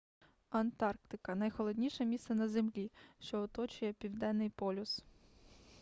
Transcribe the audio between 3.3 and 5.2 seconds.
оточує південний полюс